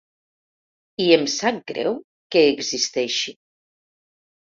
I 1.03 1.09
em 1.17 1.25
sap 1.33 1.59
greu 1.71 1.99
que 2.37 2.41
existeixi. 2.53 3.35